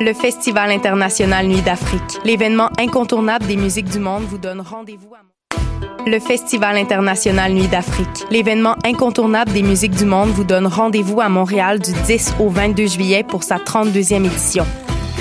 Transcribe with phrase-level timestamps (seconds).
[0.00, 5.18] Le Festival international Nuit d'Afrique, l'événement incontournable des musiques du monde, vous donne rendez-vous à
[6.06, 11.28] le Festival international Nuit d'Afrique, l'événement incontournable des musiques du monde, vous donne rendez-vous à
[11.28, 14.64] Montréal du 10 au 22 juillet pour sa 32e édition.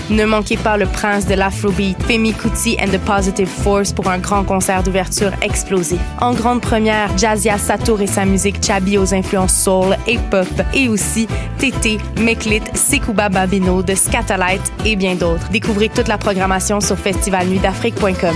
[0.09, 4.19] Ne manquez pas le prince de l'Afrobeat, Femi Kuti and the Positive Force pour un
[4.19, 5.99] grand concert d'ouverture explosif.
[6.21, 10.87] En grande première, Jazia Satour et sa musique Chabi aux influences soul et pop, et
[10.87, 15.49] aussi Tété, Meklit, Sekouba Babino de Scatolite et bien d'autres.
[15.49, 18.35] Découvrez toute la programmation sur festivalnuitdafrique.com.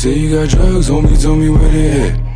[0.00, 2.29] Say you got drugs, homie, tell me where they at.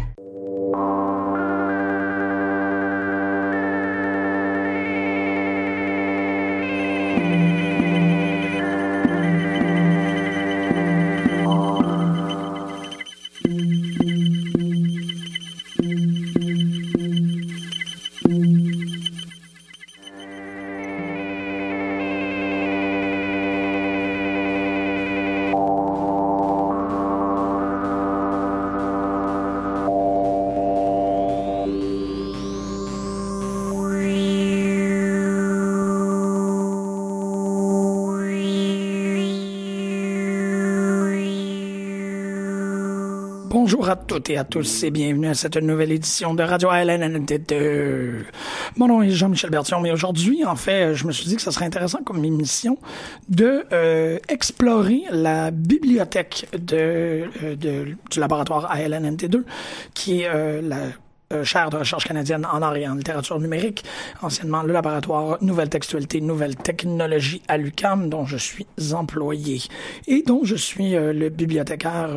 [43.55, 47.24] Bonjour à toutes et à tous et bienvenue à cette nouvelle édition de Radio Island
[47.24, 48.27] 2.
[48.74, 51.52] Mon nom est Jean-Michel Bertillon, mais aujourd'hui, en fait, je me suis dit que ce
[51.52, 52.78] serait intéressant comme émission
[53.28, 59.45] de euh, explorer la bibliothèque de, euh, du laboratoire ALNNT2,
[59.95, 63.84] qui est euh, la chaire de recherche canadienne en art et en littérature numérique,
[64.20, 69.62] anciennement le laboratoire Nouvelle Textualité, Nouvelle Technologie à l'UCAM, dont je suis employé
[70.08, 72.11] et dont je suis le bibliothécaire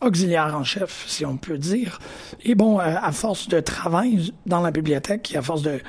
[0.00, 1.98] auxiliaire en chef, si on peut dire.
[2.44, 5.80] Et bon, euh, à force de travail dans la bibliothèque et à force de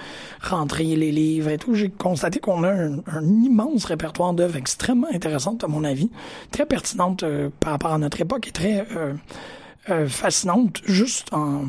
[0.42, 5.64] rentrer les livres et tout, j'ai constaté qu'on a un, immense répertoire d'œuvres extrêmement intéressantes,
[5.64, 6.09] à mon avis,
[6.52, 11.66] très pertinentes euh, par rapport à notre époque et très euh, fascinantes, juste en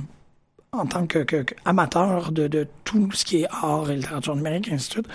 [0.72, 4.68] en tant que, que, amateur de, de, tout ce qui est art et littérature numérique,
[4.68, 5.08] et ainsi de suite.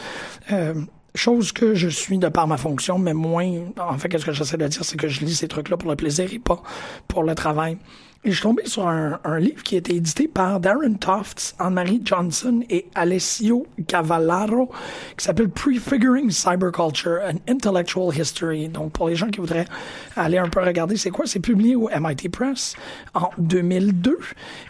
[1.16, 3.50] Chose que je suis de par ma fonction, mais moins.
[3.80, 5.96] En fait, qu'est-ce que j'essaie de dire, c'est que je lis ces trucs-là pour le
[5.96, 6.62] plaisir et pas
[7.08, 7.78] pour le travail.
[8.26, 11.54] Et je suis tombé sur un, un livre qui a été édité par Darren Tofts,
[11.60, 14.72] Anne-Marie Johnson et Alessio Cavallaro,
[15.16, 18.68] qui s'appelle Prefiguring Cyberculture, an Intellectual History.
[18.68, 19.68] Donc, pour les gens qui voudraient
[20.16, 21.28] aller un peu regarder, c'est quoi?
[21.28, 22.76] C'est publié au MIT Press
[23.14, 24.18] en 2002.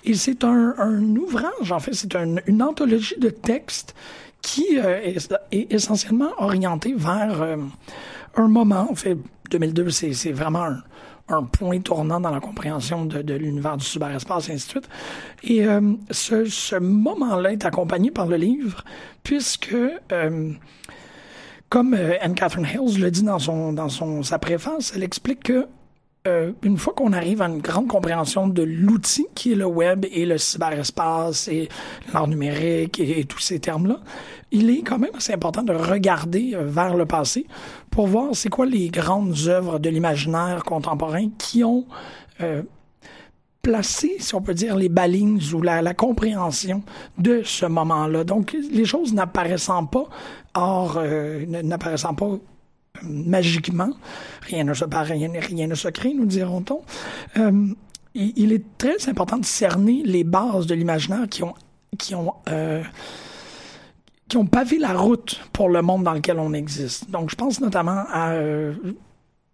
[0.03, 3.95] Et c'est un, un ouvrage, en fait, c'est une anthologie de textes
[4.45, 5.01] qui euh,
[5.51, 7.57] est, essentiellement orienté vers euh,
[8.35, 8.87] un moment.
[8.91, 9.17] En fait,
[9.49, 10.67] 2002, c'est vraiment
[11.29, 14.89] un, point tournant dans la compréhension de, l'univers du cyberespace, et ainsi de suite.
[15.43, 18.83] Et euh, ce, moment-là est accompagné par le livre,
[19.23, 19.75] puisque,
[21.69, 25.65] comme Anne Catherine Hales le dit dans, son, dans son, sa préface, elle explique que
[26.27, 30.05] euh, une fois qu'on arrive à une grande compréhension de l'outil qui est le web
[30.11, 31.69] et le cyberespace et
[32.11, 33.99] l'art numérique et, tous ces termes-là,
[34.51, 37.45] il est quand même assez important de regarder euh, vers le passé
[37.91, 41.85] pour voir c'est quoi les grandes œuvres de l'imaginaire contemporain qui ont
[42.41, 42.63] euh,
[43.61, 46.81] placé, si on peut dire, les balises ou la compréhension
[47.19, 48.23] de ce moment-là.
[48.23, 50.05] Donc, les choses n'apparaissant pas,
[50.53, 51.01] or,
[51.63, 52.37] n'apparaissant pas
[53.03, 53.91] magiquement.
[54.41, 56.81] Rien ne se rien, rien ne se crée, nous dirons-on.
[57.37, 57.67] Euh,
[58.13, 61.25] il est très important de cerner les bases de l'imaginaire
[62.49, 62.83] euh,
[64.27, 67.09] qui ont pavé la route pour le monde dans lequel on existe.
[67.11, 68.73] Donc, je pense notamment à euh,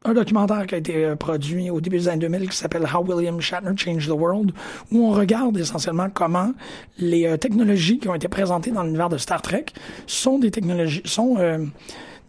[0.05, 3.41] un documentaire qui a été produit au début des années 2000 qui s'appelle How William
[3.41, 4.51] Shatner Changed the World,
[4.91, 6.53] où on regarde essentiellement comment
[6.99, 9.65] les technologies qui ont été présentées dans l'univers de Star Trek
[10.05, 11.38] sont des technologies, sont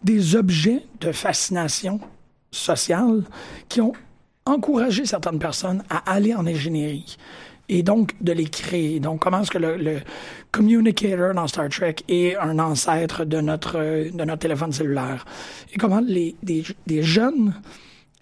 [0.03, 1.99] des objets de fascination
[2.51, 3.23] sociale
[3.69, 3.93] qui ont
[4.45, 7.17] encouragé certaines personnes à aller en ingénierie
[7.69, 8.99] et donc de les créer.
[8.99, 10.01] Donc, comment est-ce que le,
[10.51, 15.25] communicator dans Star Trek est un ancêtre de notre, de notre téléphone cellulaire?
[15.73, 17.53] Et comment les, des, des jeunes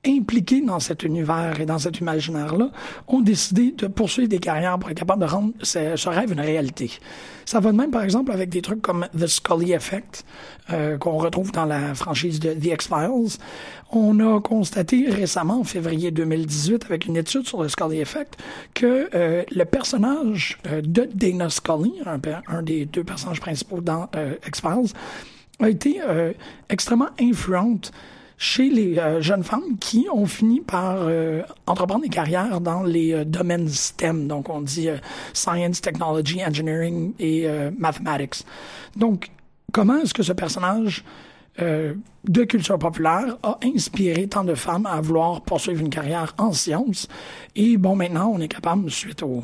[0.06, 2.72] impliqués dans cet univers et dans cet imaginaire-là
[3.08, 6.92] ont décidé de poursuivre des carrières pour être capables de rendre ce, rêve une réalité.
[7.46, 10.26] Ça va de même, par exemple, avec des trucs comme The Scully Effect,
[10.72, 13.38] euh, qu'on retrouve dans la franchise de The X-Files.
[13.92, 18.38] On a constaté récemment, en février 2018, avec une étude sur le Scully Effect,
[18.74, 24.10] que euh, le personnage euh, de Dana Scully, un, un, des deux personnages principaux dans
[24.16, 24.94] euh, X-Files,
[25.62, 26.34] a été euh,
[26.70, 27.92] extrêmement influente
[28.42, 33.14] chez les euh, jeunes femmes qui ont fini par euh, entreprendre des carrières dans les
[33.14, 34.28] euh, domaines STEM.
[34.28, 34.90] Donc, on dit
[35.32, 37.48] Science, Technology, Engineering et
[37.78, 38.44] Mathematics.
[38.96, 39.30] Donc,
[39.72, 41.06] comment est-ce que ce personnage
[41.60, 41.94] euh,
[42.24, 47.08] de culture populaire a inspiré tant de femmes à vouloir poursuivre une carrière en sciences.
[47.56, 49.44] Et bon, maintenant, on est capable, suite au,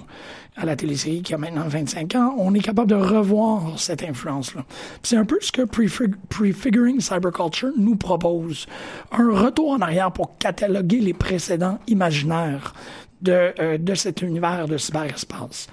[0.55, 4.63] à la télésérie qui a maintenant 25 ans, on est capable de revoir cette influence-là.
[5.03, 8.67] C'est un peu ce que Prefig Prefiguring Cyberculture nous propose.
[9.11, 12.73] Un retour en arrière pour cataloguer les précédents imaginaires
[13.21, 15.67] de, euh, de cet univers de cyberespace.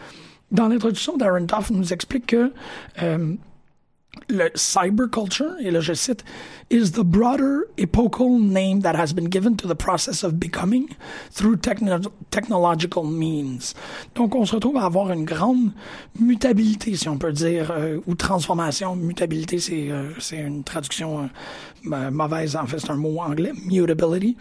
[0.51, 2.53] Dans l'introduction, Darren Toff nous explique que
[3.03, 3.35] euh,
[4.29, 6.25] le cyberculture, et là je cite,
[6.71, 10.89] is the broader epochal name that has been given to the process of becoming
[11.31, 12.01] through techno
[12.31, 13.75] technological means.
[14.15, 15.73] Donc on se retrouve à avoir une grande
[16.19, 18.97] mutabilité, si on peut dire, euh, ou transformation.
[18.97, 21.29] Mutabilité, c'est euh, une traduction
[21.93, 24.37] euh, mauvaise, en fait c'est un mot anglais, mutability.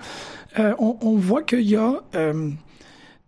[0.58, 2.04] On, on, voit qu'il y a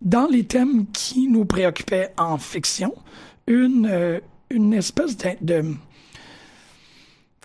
[0.00, 2.94] dans les thèmes qui nous préoccupaient en fiction,
[3.48, 5.64] une, une espèce de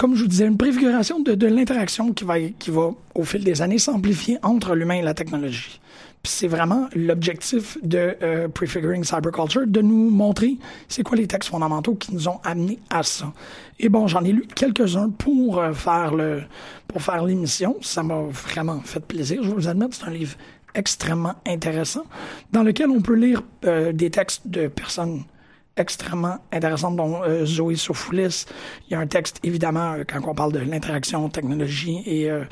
[0.02, 3.62] comme je vous disais, une préfiguration de, l'interaction qui va, qui va, au fil des
[3.62, 5.80] années, s'amplifier entre l'humain et la technologie.
[6.24, 10.58] Puis c'est vraiment l'objectif de euh, Prefiguring Cyberculture, de nous montrer
[10.88, 13.32] c'est quoi les textes fondamentaux qui nous ont amenés à ça.
[13.78, 16.14] Et bon, j'en ai lu quelques-uns pour euh, faire
[16.88, 17.78] pour faire l'émission.
[17.82, 19.44] Ça m'a vraiment fait plaisir.
[19.44, 20.36] Je vous admettre, c'est un livre
[20.74, 22.06] extrêmement intéressant
[22.52, 25.26] dans lequel on peut lire euh, des textes de personnes
[25.78, 28.46] extrêmement intéressante, dont euh, Zoé Sofoulis.
[28.88, 32.44] Il y a un texte, évidemment, euh, quand on parle de l'interaction technologie et, euh,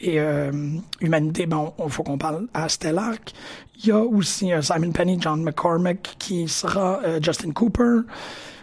[0.00, 0.52] et euh,
[1.00, 3.32] humanité, bon, il faut qu'on parle à Stellark.
[3.78, 8.00] Il y a aussi euh, Simon Penny, John McCormick, qui sera euh, Justin Cooper.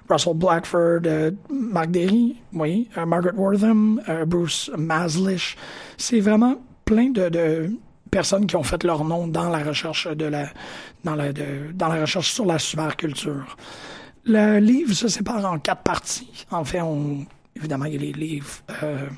[0.07, 1.01] Russell Blackford,
[1.49, 5.57] Mark Derry, oui, Margaret Wortham, Bruce Maslish.
[5.97, 7.71] C'est vraiment plein de
[8.15, 10.45] personnes qui ont fait leur nom dans la recherche de la
[11.03, 13.57] dans la de, dans la recherche sur la superculture.
[14.23, 16.45] Le livre se sépare en quatre parties.
[16.49, 16.79] En fait,
[17.57, 18.53] évidemment il y a les livres
[18.83, 19.09] euh,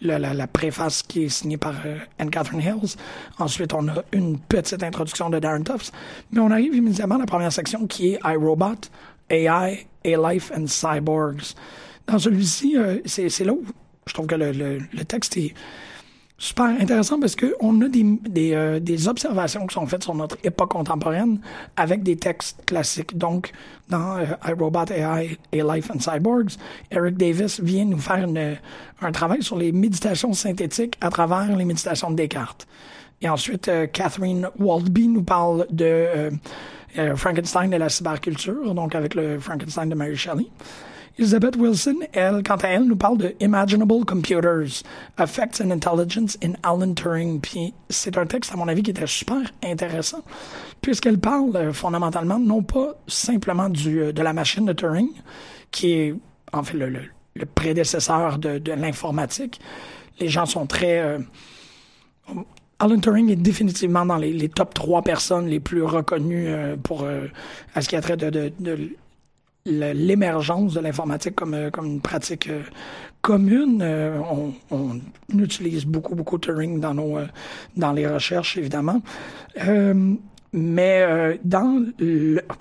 [0.00, 2.96] la, préface qui est signée par euh, Anne Catherine Hills.
[3.38, 5.92] Ensuite, on a une petite introduction de Darren Tufts.
[6.32, 8.80] Mais on arrive immédiatement à la première section qui est iRobot,
[9.30, 11.54] AI, A-Life and Cyborgs.
[12.08, 13.62] Dans celui-ci, euh, c'est là où
[14.08, 15.54] je trouve que le texte est
[16.42, 20.72] super intéressant parce qu'on a des, euh, des, observations qui sont faites sur notre époque
[20.72, 21.38] contemporaine
[21.76, 23.16] avec des textes classiques.
[23.16, 23.52] Donc,
[23.88, 26.56] dans euh, iRobot AI et Life and Cyborgs,
[26.90, 28.26] Eric Davis vient nous faire
[29.02, 32.66] un travail sur les méditations synthétiques à travers les méditations de Descartes.
[33.20, 36.30] Et ensuite, euh, Catherine Waldby nous parle de
[37.14, 40.48] Frankenstein et la cyberculture, donc avec le Frankenstein de Mary Shelley.
[41.18, 44.82] Elizabeth Wilson, elle, quant à elle, nous parle de Imaginable Computers,
[45.18, 47.40] Effects and Intelligence in Alan Turing.
[47.40, 50.22] Puis c'est un texte, à mon avis, qui était super intéressant,
[50.80, 55.10] puisqu'elle parle euh, fondamentalement non pas simplement du, euh, de la machine de Turing,
[55.70, 56.14] qui est
[56.52, 59.60] en fait le, le, prédécesseur de, de l'informatique.
[60.18, 60.98] Les gens sont très...
[61.00, 61.18] Euh,
[62.78, 66.48] Alan Turing est définitivement dans les, les, top trois personnes les plus reconnues
[66.82, 67.06] pour
[67.76, 68.52] à ce qui a trait de
[69.64, 72.62] l'émergence de l'informatique comme, euh, comme une pratique euh,
[73.20, 73.80] commune.
[73.82, 74.18] Euh,
[74.70, 75.00] on,
[75.36, 77.18] utilise beaucoup, beaucoup Turing dans, nos,
[77.76, 79.00] dans les recherches, évidemment.
[80.52, 81.86] mais dans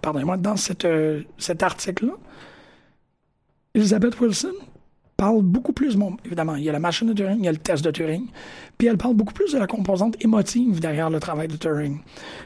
[0.01, 0.87] pardonnez-moi, dans cette,
[1.37, 2.13] cet article-là,
[3.75, 4.53] Elizabeth Wilson
[5.17, 7.57] parle beaucoup plus, évidemment, il y a la machine de Turing, il y a le
[7.57, 8.27] test de Turing,
[8.77, 11.99] puis elle parle beaucoup plus de la composante émotive derrière le travail de Turing.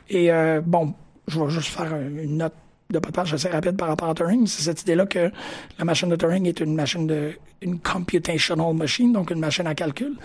[0.10, 0.30] Et
[0.66, 0.94] bon,
[1.28, 2.54] je vais juste faire une note
[2.90, 5.32] de podcast assez rapide par rapport à Turing, c'est cette idée-là que
[5.80, 9.74] la machine de Turing est une machine de une computational machine, donc une machine à
[9.74, 10.16] calcul.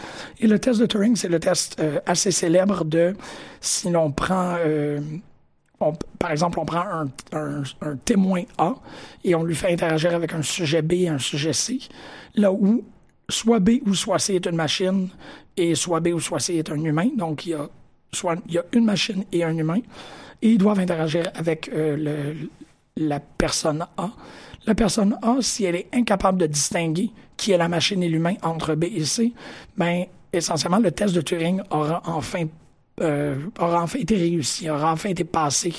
[0.40, 3.16] Et le test de Turing, c'est le test euh, assez célèbre de
[3.60, 5.00] si l'on prend euh,
[6.18, 6.84] par exemple, on prend
[7.32, 8.74] un, témoin A
[9.24, 11.78] et on lui fait interagir avec un sujet B et un sujet C,
[12.34, 12.84] là où
[13.30, 15.08] soit B ou soit C est une machine
[15.56, 17.08] et soit B ou soit C est un humain.
[17.16, 17.56] Donc, il
[18.48, 19.80] y a une machine et un humain
[20.42, 22.48] et ils doivent interagir avec euh, le,
[22.96, 24.10] la personne A.
[24.66, 28.34] La personne A, si elle est incapable de distinguer qui est la machine et l'humain
[28.42, 29.32] entre B et C,
[29.76, 32.46] ben essentiellement le test de Turing aura enfin
[33.00, 35.72] euh, aura enfin été réussi, aura enfin été passé,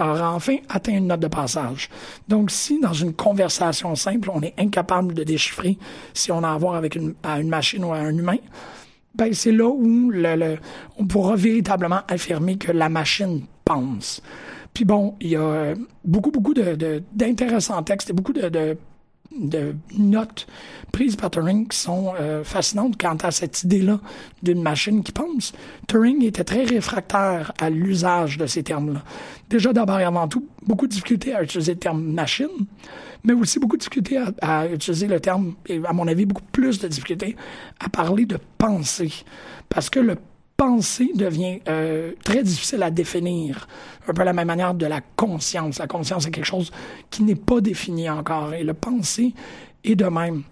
[0.00, 1.88] aura enfin atteint une note de passage.
[2.26, 5.78] Donc, si dans une conversation simple, on est incapable de déchiffrer
[6.12, 8.38] si on a à voir avec une, à une machine ou à un humain,
[9.16, 10.12] ben c'est là où
[10.98, 14.22] on pourra véritablement affirmer que la machine pense.
[14.74, 18.76] Puis bon, il y a beaucoup, beaucoup de, d'intéressants textes et beaucoup de, de
[19.40, 20.46] de notes
[20.92, 24.00] prises par Turing qui sont euh, fascinantes quant à cette idée-là
[24.42, 25.52] d'une machine qui pense.
[25.88, 29.02] Turing était très réfractaire à l'usage de ces termes-là.
[29.50, 32.48] Déjà, d'abord et avant tout, beaucoup de difficultés à utiliser le terme machine,
[33.24, 36.44] mais aussi beaucoup de difficultés à, à utiliser le terme, et à mon avis, beaucoup
[36.52, 37.36] plus de difficultés
[37.80, 39.12] à parler de pensée.
[39.68, 40.16] Parce que le
[40.56, 43.68] pensée devient euh, très difficile à définir.
[44.08, 45.78] Un peu la même manière de la conscience.
[45.78, 46.70] La conscience est quelque chose
[47.10, 48.54] qui n'est pas défini encore.
[48.54, 49.34] Et le penser
[49.84, 50.42] est de même.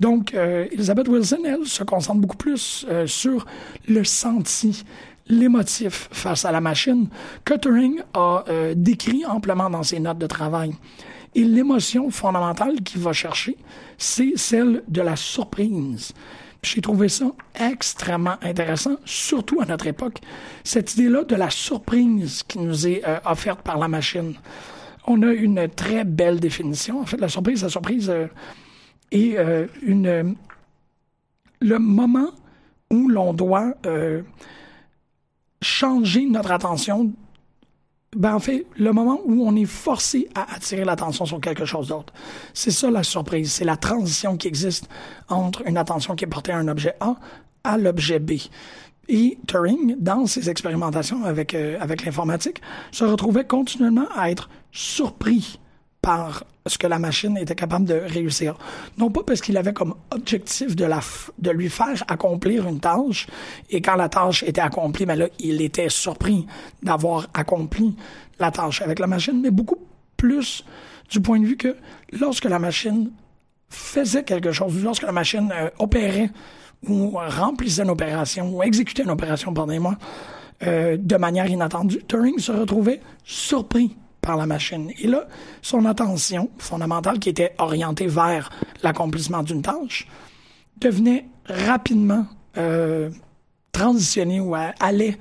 [0.00, 3.46] Donc, euh, Elizabeth Wilson, elle, se concentre beaucoup plus euh, sur
[3.86, 4.84] le senti,
[5.28, 7.08] l'émotif face à la machine,
[7.44, 10.72] que Turing a décrit amplement dans ses notes de travail.
[11.34, 13.56] Et l'émotion fondamentale qu'il va chercher,
[13.96, 16.12] c'est celle de la surprise.
[16.64, 17.24] J'ai trouvé ça
[17.58, 20.18] extrêmement intéressant, surtout à notre époque.
[20.62, 24.34] Cette idée-là de la surprise qui nous est euh, offerte par la machine.
[25.08, 27.00] On a une très belle définition.
[27.00, 28.28] En fait, la surprise, la surprise euh,
[29.10, 30.36] est euh, une,
[31.60, 32.30] le moment
[32.90, 33.74] où l'on doit
[35.62, 37.12] changer notre attention
[38.16, 41.88] ben en fait, le moment où on est forcé à attirer l'attention sur quelque chose
[41.88, 42.12] d'autre.
[42.52, 44.88] C'est ça la surprise, c'est la transition qui existe
[45.28, 47.16] entre une attention qui est portée à un objet A
[47.64, 48.32] à l'objet B.
[49.08, 52.60] Et Turing, dans ses expérimentations avec, euh, avec l'informatique,
[52.92, 55.58] se retrouvait continuellement à être surpris
[56.02, 58.56] par ce que la machine était capable de réussir.
[58.98, 61.00] Non pas parce qu'il avait comme objectif de, la
[61.38, 63.26] de lui faire accomplir une tâche,
[63.70, 66.46] et quand la tâche était accomplie, mais là, il était surpris
[66.82, 67.96] d'avoir accompli
[68.38, 69.78] la tâche avec la machine, mais beaucoup
[70.16, 70.64] plus
[71.10, 71.76] du point de vue que
[72.12, 73.10] lorsque la machine
[73.68, 76.30] faisait quelque chose, lorsque la machine euh, opérait
[76.88, 79.96] ou remplissait une opération, ou exécutait une opération, pardonnez-moi,
[80.64, 84.90] euh, de manière inattendue, Turing se retrouvait surpris par la machine.
[84.98, 85.26] Et là,
[85.60, 88.50] son attention fondamentale, qui était orientée vers
[88.82, 90.06] l'accomplissement d'une tâche,
[90.80, 92.26] devenait rapidement
[92.56, 93.10] euh,
[93.72, 95.18] transitionnée ou allait,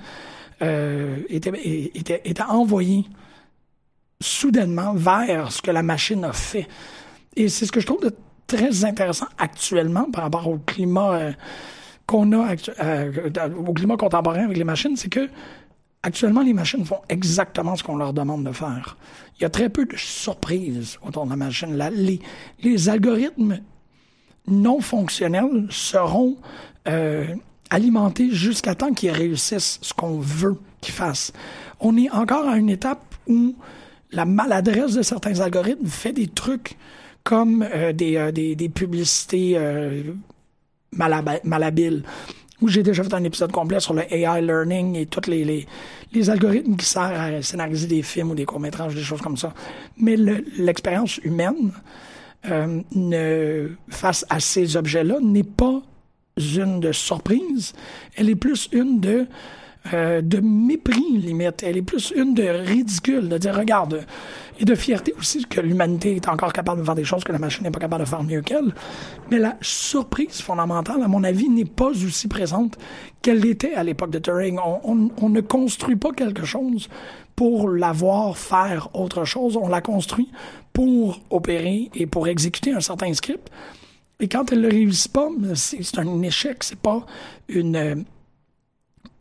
[0.62, 3.06] euh, était, envoyée
[4.22, 6.68] soudainement vers ce que la machine a fait.
[7.36, 8.12] Et c'est ce que je trouve
[8.46, 11.32] très intéressant actuellement par rapport au climat euh,
[12.06, 12.56] qu'on a,
[13.58, 15.30] au climat contemporain avec les machines, c'est que
[16.04, 18.98] Actuellement, les machines font exactement ce qu'on leur demande de faire.
[19.38, 21.78] Il y a très peu de surprises autour de la machine.
[22.64, 23.60] les, algorithmes
[24.48, 26.38] non fonctionnels seront
[26.88, 27.28] euh,
[27.70, 31.34] alimentés jusqu'à temps qu'ils réussissent ce qu'on veut qu'ils fassent.
[31.80, 33.56] On est encore à une étape où
[34.12, 36.78] la maladresse de certains algorithmes fait des trucs
[37.24, 39.56] comme euh, des, euh, des, des, publicités
[40.92, 42.04] malhabiles
[42.62, 45.68] où j'ai déjà fait un épisode complet sur le AI learning et tous les,
[46.14, 49.54] les, algorithmes qui servent à scénariser des films ou des courts-métrages, des choses comme ça.
[49.98, 51.72] Mais l'expérience humaine
[52.50, 55.82] euh, face à ces objets-là n'est pas
[56.38, 57.74] une de surprise,
[58.16, 59.28] elle est plus une de
[59.94, 61.64] euh, de mépris, limite.
[61.64, 64.06] Elle est plus une de ridicule, de dire, regarde,
[64.62, 67.40] et de fierté aussi que l'humanité est encore capable de faire des choses que la
[67.40, 68.76] machine n'est pas capable de faire mieux qu'elle.
[69.32, 72.78] Mais la surprise fondamentale, à mon avis, n'est pas aussi présente
[73.24, 74.60] qu'elle l'était à l'époque de Turing.
[74.84, 76.90] On, ne construit pas quelque chose
[77.36, 79.58] pour l'avoir faire autre chose.
[79.58, 80.30] On la construit
[80.74, 83.50] pour opérer et pour exécuter un certain script.
[84.20, 87.04] Et quand elle ne réussit pas, c'est un échec, c'est pas
[87.50, 88.06] une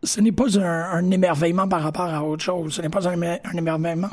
[0.02, 2.75] ce n'est pas un, émerveillement par rapport à autre chose.
[2.75, 3.21] Ce n'est pas un,
[3.54, 4.11] émerveillement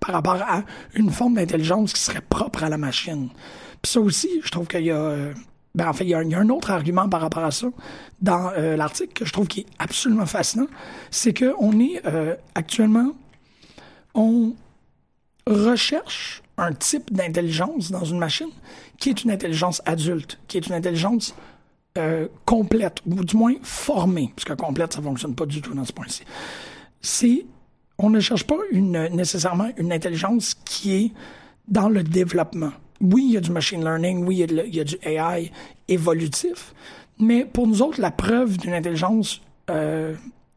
[0.00, 0.62] par rapport à
[0.94, 3.28] une forme d'intelligence qui serait propre à la machine.
[3.82, 4.96] Puis ça aussi, je trouve qu'il y a...
[4.96, 5.34] Euh,
[5.74, 7.66] ben en fait, il y, a, un autre argument par rapport à ça
[8.22, 10.68] dans euh, l'article que je trouve qui est absolument fascinant,
[11.10, 13.12] c'est que on est euh, actuellement,
[14.14, 14.54] on
[15.46, 18.48] recherche un type d'intelligence dans une machine
[18.98, 21.34] qui est une intelligence adulte, qui est une intelligence
[21.96, 25.84] euh, complète, ou du moins formée, parce que complète, ça fonctionne pas du tout dans
[25.84, 26.22] ce point-ci.
[27.00, 27.46] C'est,
[27.98, 31.12] on ne cherche pas une, nécessairement une intelligence qui est
[31.68, 32.72] dans le développement.
[33.00, 35.50] Oui, il y a du machine learning, oui, il y a, du AI
[35.88, 36.74] évolutif,
[37.18, 40.14] mais pour nous autres, la preuve d'une intelligence euh,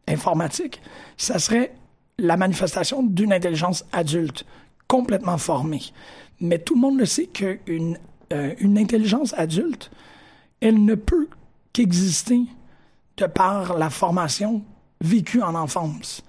[0.08, 0.80] informatique,
[1.16, 1.72] ça serait
[2.18, 4.44] la manifestation d'une intelligence adulte,
[4.86, 5.82] complètement formée.
[6.40, 7.98] Mais tout le monde le sait qu'une
[8.32, 9.90] euh, une intelligence adulte,
[10.60, 11.28] elle ne peut
[11.72, 12.42] qu'exister
[13.16, 14.62] de par la formation
[15.00, 16.22] vécu en enfance.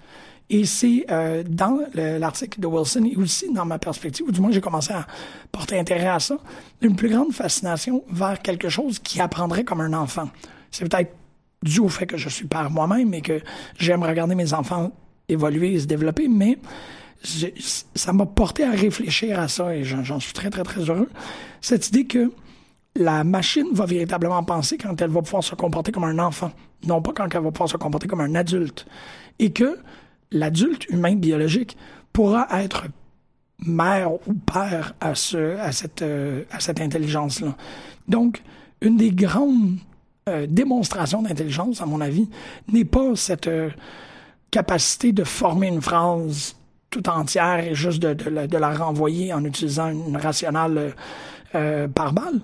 [0.50, 4.40] Et c'est euh, dans le- l'article de Wilson et aussi dans ma perspective, ou du
[4.40, 5.06] moins j'ai commencé à
[5.50, 6.36] porter intérêt à ça,
[6.82, 10.28] une plus grande fascination vers quelque chose qui apprendrait comme un enfant.
[10.70, 11.12] C'est peut-être
[11.62, 13.40] dû au fait que je suis père moi-même et que
[13.78, 14.92] j'aime regarder mes enfants
[15.28, 16.58] évoluer et se développer, mais
[17.94, 21.08] ça m'a porté à réfléchir à ça et j'en suis très, très, très heureux.
[21.60, 22.32] Cette idée que
[22.94, 26.52] la machine va véritablement penser quand elle va pouvoir se comporter comme un enfant,
[26.86, 28.86] non pas quand elle va pouvoir se comporter comme un adulte.
[29.38, 29.78] Et que
[30.30, 31.76] l'adulte humain biologique
[32.12, 32.84] pourra être
[33.66, 37.56] mère ou père à, ce, à cette, euh, à cette intelligence-là.
[38.08, 38.42] Donc,
[38.80, 39.76] une des grandes
[40.28, 42.28] euh, démonstrations d'intelligence, à mon avis,
[42.68, 43.70] n'est pas cette euh,
[44.50, 46.56] capacité de former une phrase
[46.90, 50.94] tout entière et juste de, la, renvoyer en utilisant une rationale
[51.94, 52.40] par balle,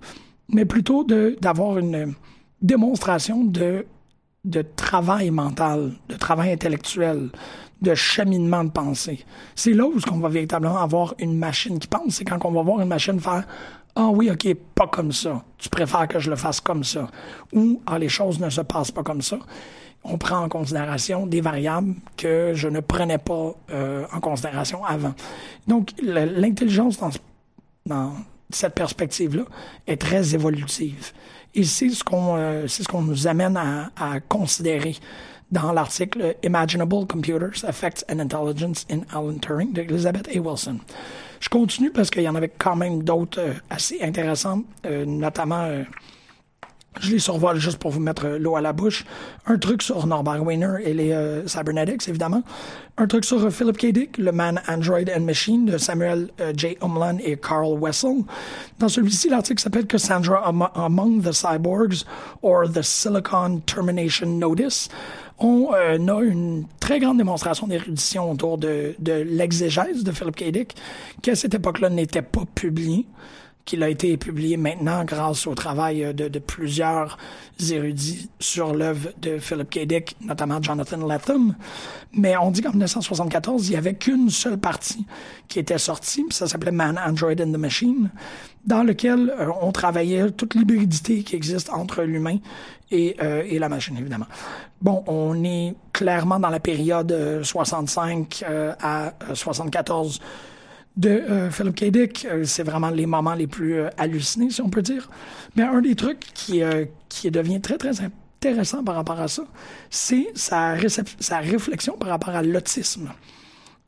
[0.48, 2.14] mais plutôt d'avoir une
[2.62, 3.86] démonstration de,
[4.44, 7.30] de travail mental, de travail intellectuel,
[7.80, 9.24] de cheminement de pensée.
[9.54, 12.14] C'est là où on va véritablement avoir une machine qui pense.
[12.16, 13.46] C'est quand on va voir une machine faire
[13.94, 15.44] Ah oui, ok, pas comme ça.
[15.58, 17.08] Tu préfères que je le fasse comme ça.
[17.52, 19.38] Ou Ah, les choses ne se passent pas comme ça.
[20.02, 25.14] On prend en considération des variables que je ne prenais pas euh, en considération avant.
[25.68, 27.18] Donc, l'intelligence dans, ce-
[27.86, 28.12] dans
[28.50, 29.44] cette perspective-là
[29.86, 31.12] est très évolutive.
[31.54, 34.96] Et c'est ce qu'on euh, ce qu'on nous amène à, à considérer
[35.50, 40.40] dans l'article Imaginable Computers, Effects and Intelligence in Alan Turing d'Elizabeth A.
[40.40, 40.78] Wilson.
[41.40, 45.62] Je continue parce qu'il y en avait quand même d'autres euh, assez intéressantes, euh, notamment,
[45.62, 45.84] euh,
[47.00, 49.04] je les survole juste pour vous mettre euh, l'eau à la bouche.
[49.46, 52.42] Un truc sur Norbert Wiener et les euh, cybernetics, évidemment.
[52.96, 53.86] Un truc sur euh, Philip K.
[53.92, 56.76] Dick, le Man, Android and Machine de Samuel J.
[56.82, 58.24] Umland et Carl Wessel.
[58.78, 62.04] Dans celui-ci, l'article s'appelle Cassandra Am- Among the Cyborgs
[62.42, 64.88] or the Silicon Termination Notice.
[65.40, 70.50] On a une très grande démonstration d'érudition autour de, de l'exégèse de Philip K.
[70.50, 70.74] Dick,
[71.22, 73.06] qui à cette époque-là n'était pas publié
[73.68, 77.18] qu'il a été publié maintenant grâce au travail euh, de, plusieurs
[77.70, 79.86] érudits sur l'œuvre de Philip K.
[79.86, 81.54] Dick, notamment Jonathan Latham.
[82.14, 85.06] Mais on dit qu'en 1974, il n'y avait qu'une seule partie
[85.48, 88.10] qui était sortie, puis ça s'appelait Man, Android and the Machine,
[88.64, 92.38] dans lequel euh, on travaillait toute l'hybridité qui existe entre l'humain
[92.90, 94.26] et, euh, et la machine, évidemment.
[94.80, 100.20] Bon, on est clairement dans la période euh, 65 euh, à euh, 74
[100.98, 101.84] de euh, Philip K.
[101.84, 102.26] Dick.
[102.30, 105.08] Euh, c'est vraiment les moments les plus euh, hallucinés, si on peut dire.
[105.56, 109.44] Mais un des trucs qui, euh, qui devient très, très intéressant par rapport à ça,
[109.88, 113.10] c'est sa, réflexion par rapport à l'autisme.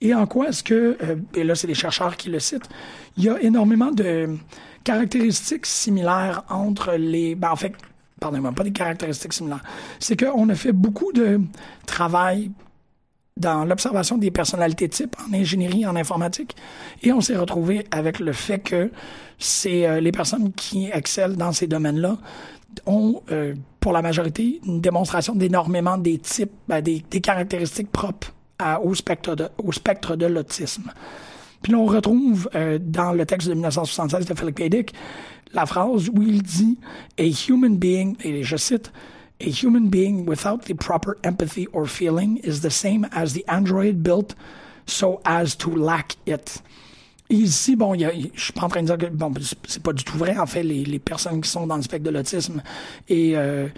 [0.01, 0.97] Et en quoi est-ce que,
[1.35, 2.69] et là c'est les chercheurs qui le citent,
[3.19, 4.31] il y a énormément de
[4.83, 7.35] caractéristiques similaires entre les...
[7.35, 7.75] Ben, en fait,
[8.19, 9.63] pardonnez-moi, pas des caractéristiques similaires.
[9.99, 11.39] C'est qu'on a fait beaucoup de
[11.85, 12.51] travail
[13.41, 16.55] dans l'observation des personnalités types en ingénierie, en informatique,
[17.03, 18.91] et on s'est retrouvé avec le fait que
[19.39, 22.19] c'est euh, les personnes qui excellent dans ces domaines-là
[22.87, 28.33] ont, euh, pour la majorité, une démonstration d'énormément des types, ben, des, des caractéristiques propres
[28.59, 30.93] à- au spectre de, au spectre de l'autisme.
[31.63, 34.69] Puis on retrouve euh, dans le texte de 1976 de Philip K.
[34.69, 34.95] Dick
[35.53, 36.79] la phrase où il dit
[37.19, 38.93] A human being, et je cite,
[39.41, 44.03] A human being without the proper empathy or feeling is the same as the android
[44.03, 44.35] built
[44.87, 46.63] so as to lack it.
[47.31, 49.33] Ici, bon, y a- je suis pas en train de dire que bon,
[49.67, 50.37] c'est- pas du tout vrai.
[50.37, 52.61] En fait, les, personnes qui sont dans le spectre de l'autisme
[53.09, 53.69] et, euh,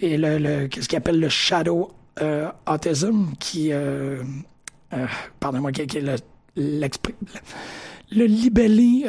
[0.00, 4.22] et le, le- qu'est-ce qu'ils appellent le shadow euh, autism, qui, euh,
[4.92, 5.06] euh,
[5.38, 6.16] pardonnez-moi, qui, qui est le,
[8.10, 9.04] le libellé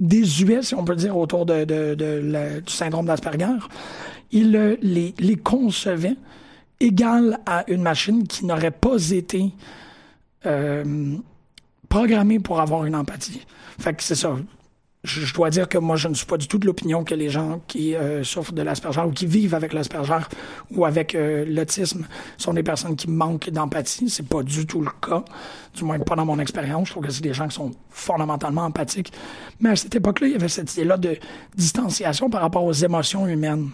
[0.00, 3.58] euh, désuet, si on peut dire, autour de, de- de du syndrome d'Asperger,
[4.32, 6.16] il euh, les, les concevait
[6.80, 9.52] égal à une machine qui n'aurait pas été
[10.44, 11.16] euh,
[11.88, 13.40] programmée pour avoir une empathie.
[13.78, 14.36] Fait que c'est ça.
[15.06, 17.28] Je, dois dire que moi, je ne suis pas du tout de l'opinion que les
[17.28, 20.18] gens qui euh, souffrent de l'Asperger ou qui vivent avec l'Asperger
[20.72, 24.10] ou avec euh, l'autisme sont des personnes qui manquent d'empathie.
[24.10, 25.24] C'est pas du tout le cas,
[25.74, 26.88] du moins pas dans mon expérience.
[26.88, 29.12] Je trouve que c'est des gens qui sont fondamentalement empathiques.
[29.60, 31.16] Mais à cette époque-là, il y avait cette idée-là de
[31.54, 33.70] distanciation par rapport aux émotions humaines.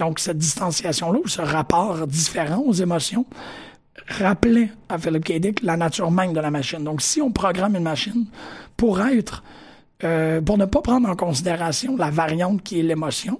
[0.00, 3.24] Donc, cette distanciation-là, ou ce rapport différent aux émotions,
[4.08, 5.32] rappelait à Philip K.
[5.38, 6.82] Dick la nature même de la machine.
[6.82, 8.26] Donc, si on programme une machine
[8.76, 9.42] pour être,
[10.04, 13.38] euh, pour ne pas prendre en considération la variante qui est l'émotion,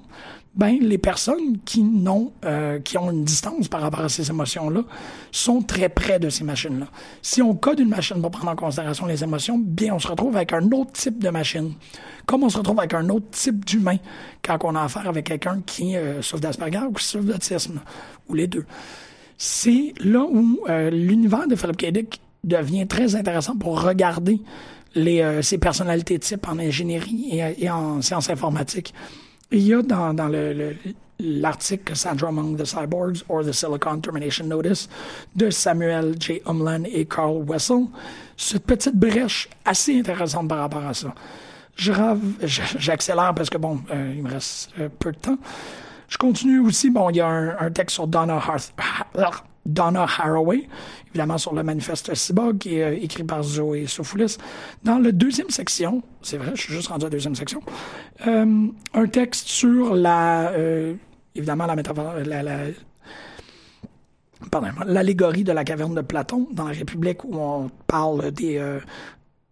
[0.57, 4.83] ben les personnes qui n'ont, euh, qui ont une distance par rapport à ces émotions-là
[5.31, 6.87] sont très près de ces machines-là.
[7.21, 10.35] Si on code une machine pour prendre en considération les émotions, bien on se retrouve
[10.35, 11.75] avec un autre type de machine,
[12.25, 13.99] comme on se retrouve avec un autre type d'humain
[14.43, 17.81] quand on a affaire avec quelqu'un qui euh, souffre d'Asperger ou qui souffre d'autisme,
[18.29, 18.65] ou les deux.
[19.37, 21.93] c'est là où euh, l'univers de Philip K.
[21.93, 24.41] Dick devient très intéressant pour regarder
[24.97, 28.93] les, euh, ses personnalités types en ingénierie et, en sciences informatiques.
[29.53, 30.77] Il y a dans, dans le, le-
[31.21, 34.89] l'article Cassandra Among the Cyborgs or the Silicon Termination Notice
[35.37, 36.43] de Samuel J.
[36.47, 37.85] Umland et Carl Wessel,
[38.37, 41.15] cette petite brèche assez intéressante par rapport à ça.
[41.77, 41.93] Je
[42.79, 45.39] J'accélère parce que bon, euh, il me reste euh, peu de temps.
[46.09, 50.05] Je continue aussi, bon, il y a un, un texte sur Donna, Harth- Ha- Donna
[50.05, 50.69] Haraway,
[51.09, 54.37] évidemment sur le manifeste Cyborg, euh, écrit par Zoé Sofoulis.
[54.85, 57.61] Dans la deuxième section, c'est vrai, je suis juste rendu à la deuxième section,
[58.27, 60.95] euh, un texte sur la, euh,
[61.35, 62.15] évidemment, la métaphore,
[64.87, 68.59] l'allégorie de la caverne de Platon dans la République où on parle des,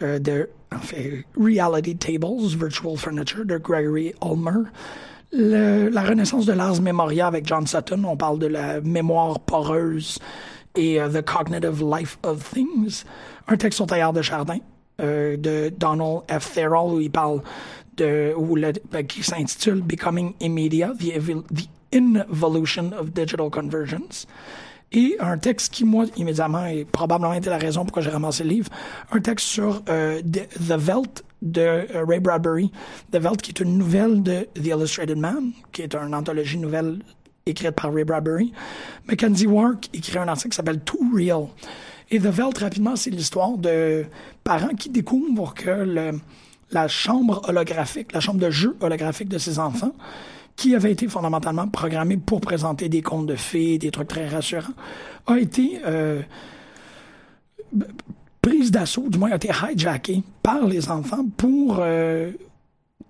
[0.00, 4.68] de, en Reality Tables, Virtual Furniture de Gregory Ulmer.
[5.32, 10.18] La renaissance de l'Ars Memoria avec John Sutton, on parle de la mémoire poreuse
[10.76, 13.04] et euh, The Cognitive Life of Things.
[13.48, 14.58] Un texte sur Taillard de Chardin
[15.00, 16.54] euh, de Donald F.
[16.54, 17.42] Therrell où il parle
[17.96, 21.20] de, où le, ben, qui s'intitule Becoming Immediate, the,
[21.52, 24.26] the Involution of Digital Convergence.
[24.92, 28.50] Et un texte qui, moi, immédiatement, et probablement été la raison pourquoi j'ai ramassé le
[28.50, 28.70] livre,
[29.10, 32.72] un texte sur euh, The The Velt de euh, Ray Bradbury.
[33.12, 36.98] The Velt, qui est une nouvelle de The Illustrated Man, qui est une anthologie nouvelle
[37.46, 38.52] écrite par Ray Bradbury.
[39.07, 41.46] Mackenzie Wark écrit un article qui s'appelle Too Real.
[42.11, 44.04] Et The Velt, rapidement, c'est l'histoire de
[44.42, 46.12] parents qui découvrent que
[46.70, 49.94] la chambre holographique, la chambre de jeu holographique de ses enfants,
[50.57, 54.72] qui avait été fondamentalement programmée pour présenter des contes de fées, des trucs très rassurants,
[55.26, 56.22] a été euh,
[58.44, 62.30] prise d'assaut, du moins a été hijackée par les enfants pour euh,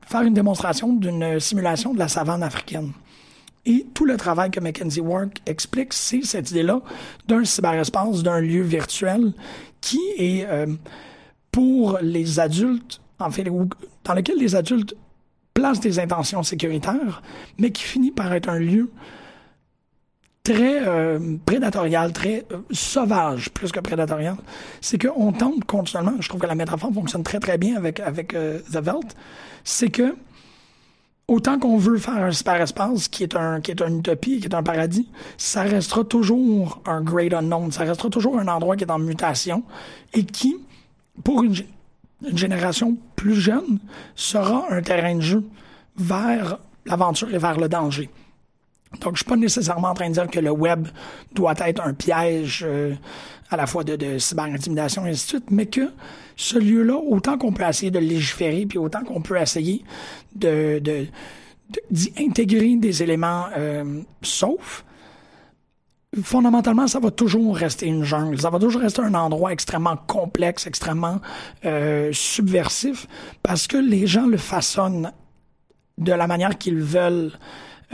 [0.07, 2.93] faire une démonstration d'une simulation de la savane africaine.
[3.67, 6.81] Et tout le travail que Mackenzie Work explique, c'est cette idée-là
[7.27, 9.33] d'un cyberespace, d'un lieu virtuel
[9.81, 10.67] qui est euh,
[11.51, 14.95] pour les adultes, en fait, dans lequel les adultes
[15.53, 17.23] placent des intentions sécuritaires,
[17.59, 18.89] mais qui finit par être un lieu
[20.45, 24.37] très euh, prédatorial, très euh, sauvage, plus que prédatorial.
[24.81, 28.35] C'est qu'on tente continuellement, je trouve que la métaphore fonctionne très très bien avec, avec
[28.35, 29.17] euh, The Velt,
[29.65, 30.15] c'est que
[31.27, 34.55] autant qu'on veut faire un cyberespace qui est un qui est une utopie, qui est
[34.55, 38.91] un paradis, ça restera toujours un great unknown, ça restera toujours un endroit qui est
[38.91, 39.63] en mutation
[40.13, 40.57] et qui,
[41.25, 41.55] pour une,
[42.29, 43.79] une génération plus jeune,
[44.15, 45.43] sera un terrain de jeu
[45.97, 48.11] vers l'aventure et vers le danger.
[49.01, 50.89] Donc, je suis pas nécessairement en train de dire que le web
[51.33, 52.95] doit être un piège euh,
[53.51, 55.91] à la fois de, cyber-intimidation et ainsi de suite, mais que
[56.37, 59.85] ce lieu-là, autant qu'on peut essayer de légiférer, puis autant qu'on peut essayer
[60.35, 60.81] de-
[61.91, 64.85] d'y intégrer des éléments euh, saufs,
[66.23, 68.41] fondamentalement, ça va toujours rester une jungle.
[68.41, 71.21] Ça va toujours rester un endroit extrêmement complexe, extrêmement
[71.65, 73.07] euh, subversif,
[73.43, 75.13] parce que les gens le façonnent
[75.99, 77.33] de la manière qu'ils veulent.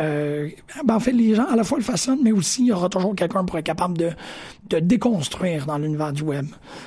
[0.00, 0.48] Euh,
[0.84, 2.88] ben, en fait, les gens à la fois le façonnent, mais aussi il y aura
[2.88, 4.10] toujours quelqu'un pour être capable de,
[4.70, 6.46] de déconstruire dans l'univers du web.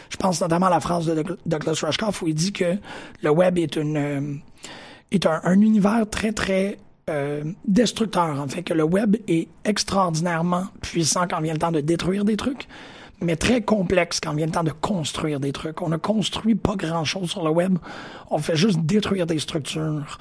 [0.09, 2.75] Je pense notamment à la phrase de Doug- Douglas Rushkoff où il dit que
[3.21, 4.33] le web est une euh,
[5.11, 8.39] est un, un univers très très euh, destructeur.
[8.41, 12.37] En fait, que le web est extraordinairement puissant quand vient le temps de détruire des
[12.37, 12.67] trucs,
[13.23, 15.81] mais très complexe quand vient le temps de construire des trucs.
[15.81, 17.77] On ne construit pas grand-chose sur le web.
[18.29, 20.17] On fait juste détruire des structures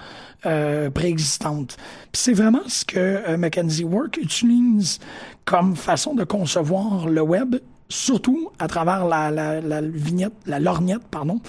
[0.46, 1.76] euh, préexistantes.
[2.12, 4.98] C'est vraiment ce que euh, Mackenzie Work utilise
[5.44, 7.56] comme façon de concevoir le web,
[7.88, 11.40] surtout à travers la, vignette, la lorgnette, pardon,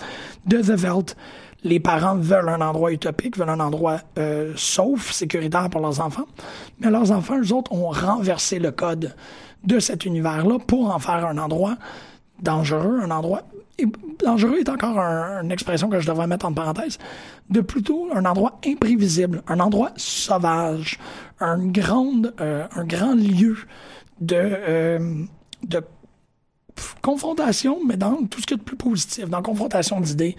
[0.46, 1.16] de The Velt.
[1.63, 6.26] Les parents veulent un endroit utopique, veulent un endroit euh, sauf, sécuritaire pour leurs enfants,
[6.80, 9.16] mais leurs enfants, eux autres, ont renversé le code
[9.63, 11.78] de cet univers-là pour en faire un endroit
[12.41, 13.43] dangereux, un endroit...
[13.80, 13.88] Et
[14.23, 16.99] dangereux est encore un- une expression que je devrais mettre en parenthèse,
[17.49, 20.99] de plutôt un endroit imprévisible, un endroit sauvage,
[21.39, 23.58] un, grande, euh, un grand lieu
[24.21, 25.23] de, euh,
[25.63, 25.82] de
[27.01, 30.36] confrontation, mais dans tout ce qui est de plus positif, dans confrontation d'idées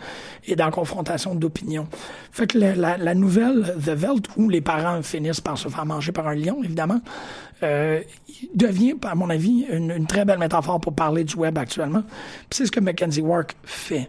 [0.46, 1.86] et dans confrontation d'opinions.
[2.32, 6.28] Fait que la, nouvelle The Velt, où les parents finissent par se faire manger par
[6.28, 7.00] un lion, évidemment,
[7.62, 8.00] euh,
[8.54, 12.02] devient, à mon avis, une, très belle métaphore pour parler du web actuellement.
[12.50, 14.08] C'est ce que Mackenzie Work fait.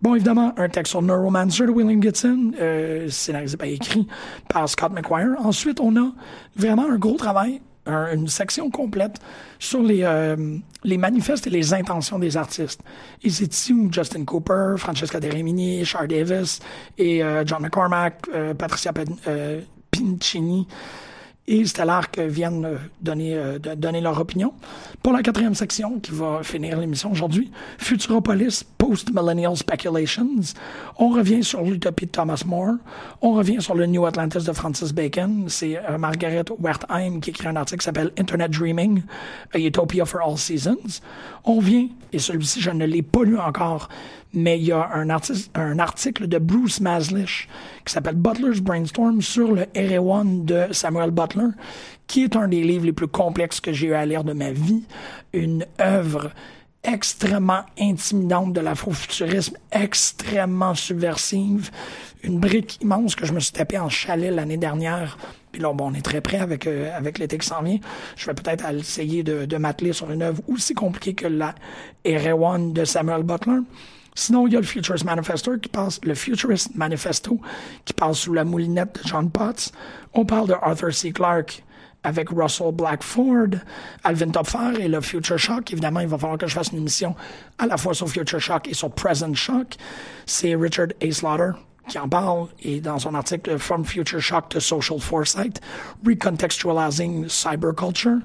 [0.00, 4.06] Bon, évidemment, un texte sur Neuromancer de William Gibson, euh, scénarisé, ben, écrit
[4.48, 5.34] par Scott McQuire.
[5.40, 6.12] Ensuite, on a
[6.54, 9.18] vraiment un gros travail, un- une section complète
[9.58, 10.36] sur les, euh,
[10.84, 12.80] les manifestes et les intentions des artistes.
[13.22, 16.60] Et c'est ici où Justin Cooper, Francesca De Rimini, Char Davis
[16.96, 18.92] et euh, John McCormack, euh, Patricia
[19.90, 20.66] Pincini
[21.48, 23.36] et Stellark viennent donner,
[23.76, 24.52] donner leur opinion.
[25.02, 30.54] Pour la quatrième section, qui va finir l'émission aujourd'hui, Futuropolis Post-Millennial Speculations.
[30.98, 32.74] On revient sur l'utopie de Thomas More.
[33.22, 35.46] On revient sur le New Atlantis de Francis Bacon.
[35.48, 39.02] C'est Margaret Wertheim qui écrit un article qui s'appelle Internet Dreaming,
[39.54, 41.00] A Utopia for All Seasons.
[41.44, 43.88] On vient, et celui-ci, je ne l'ai pas lu encore,
[44.32, 45.08] mais il y a un,
[45.78, 47.48] article de Bruce Maslish
[47.84, 51.48] qui s'appelle Butler's Brainstorm sur le Erewhon de Samuel Butler,
[52.06, 54.50] qui est un des livres les plus complexes que j'ai eu à lire de ma
[54.50, 54.84] vie.
[55.32, 56.30] Une œuvre
[56.84, 61.70] extrêmement intimidante de l'afrofuturisme, extrêmement subversive,
[62.22, 65.18] une brique immense que je me suis tapé en chalet l'année dernière.
[65.52, 67.78] Puis là, bon, on est très près avec, euh, avec l'été qui s'en vient.
[68.16, 71.54] Je vais peut-être essayer de, m'atteler sur une œuvre aussi compliquée que la
[72.04, 73.60] Erewhon de Samuel Butler.
[74.14, 77.40] Sinon, il y a le Futurist Manifesto qui passe, le Futurist Manifesto
[77.84, 79.72] qui passe sous la moulinette de John Potts.
[80.14, 81.12] On parle de Arthur C.
[81.12, 81.62] Clarke
[82.04, 83.58] avec Russell Blackford,
[84.04, 85.72] Alvin Topfer et le Future Shock.
[85.72, 87.14] Évidemment, il va falloir que je fasse une émission
[87.58, 89.76] à la fois sur Future Shock et sur Present Shock.
[90.26, 91.12] C'est Richard A.
[91.12, 91.52] Slaughter
[91.88, 95.60] qui en parle et dans son article From Future Shock to Social Foresight,
[96.06, 98.18] Recontextualizing Cyberculture.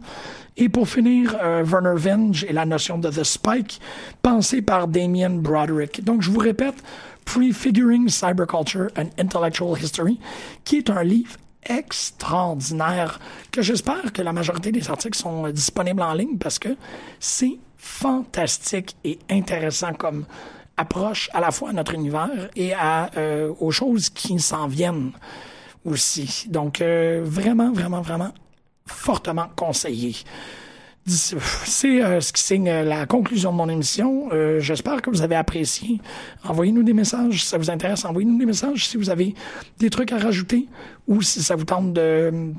[0.55, 3.81] Et pour finir, euh, Werner Vinge et la notion de The Spike,
[4.21, 6.03] pensée par Damien Broderick.
[6.03, 6.75] Donc, je vous répète,
[7.25, 10.19] Prefiguring Cyberculture and Intellectual History,
[10.63, 13.19] qui est un livre extraordinaire
[13.51, 16.75] que j'espère que la majorité des articles sont disponibles en ligne parce que
[17.19, 20.25] c'est fantastique et intéressant comme
[20.77, 25.11] approche à la fois à notre univers et à, euh, aux choses qui s'en viennent
[25.85, 26.45] aussi.
[26.49, 28.33] Donc, euh, vraiment, vraiment, vraiment
[28.85, 30.15] fortement conseillé.
[31.05, 34.29] C'est euh, ce qui signe la conclusion de mon émission.
[34.59, 35.99] J'espère que vous avez apprécié.
[36.45, 38.05] Envoyez-nous des messages si ça vous intéresse.
[38.05, 39.35] Envoyez-nous des messages si vous avez
[39.79, 40.67] des trucs à rajouter
[41.07, 42.53] ou si ça vous tente de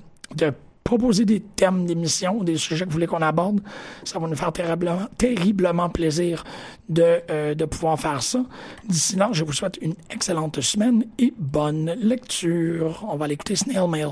[0.84, 3.60] proposer des thèmes d'émission, des sujets que vous voulez qu'on aborde.
[4.04, 6.44] Ça va nous faire terriblement, terriblement plaisir
[6.88, 8.44] de, euh, de pouvoir faire ça.
[8.86, 13.04] D'ici là, je vous souhaite une excellente semaine et bonne lecture.
[13.10, 14.10] On va l'écouter Snail Mail.